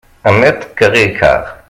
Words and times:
Un 0.23 0.39
mètre-carré 0.39 1.03
et 1.03 1.13
quart. 1.13 1.59